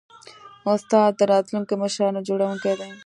استاد 0.73 1.11
د 1.19 1.21
راتلونکو 1.31 1.73
مشرانو 1.83 2.25
جوړوونکی 2.27 2.73
دی. 2.79 2.91